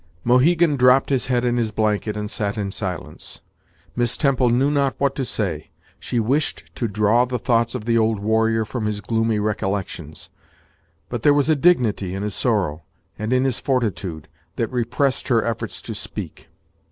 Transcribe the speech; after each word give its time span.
Mohegan 0.23 0.77
dropped 0.77 1.11
his 1.11 1.27
head 1.27 1.45
in 1.45 1.57
his 1.57 1.69
blanket, 1.69 2.17
and 2.17 2.27
sat 2.31 2.57
in 2.57 2.71
silence. 2.71 3.41
Miss 3.95 4.17
Temple 4.17 4.49
knew 4.49 4.71
not 4.71 4.95
what 4.97 5.13
to 5.13 5.23
say. 5.23 5.69
She 5.99 6.19
wished 6.19 6.71
to 6.77 6.87
draw 6.87 7.23
the 7.25 7.37
thoughts 7.37 7.75
of 7.75 7.85
the 7.85 7.99
old 7.99 8.17
warrior 8.17 8.65
from 8.65 8.87
his 8.87 8.99
gloomy 8.99 9.37
recollections, 9.37 10.31
but 11.09 11.21
there 11.21 11.35
was 11.35 11.49
a 11.51 11.55
dignity 11.55 12.15
in 12.15 12.23
his 12.23 12.33
sorrow, 12.33 12.81
and 13.19 13.31
in 13.31 13.43
his 13.43 13.59
fortitude, 13.59 14.27
that 14.55 14.71
repressed 14.71 15.27
her 15.27 15.45
efforts 15.45 15.83
to 15.83 15.93
speak. 15.93 16.47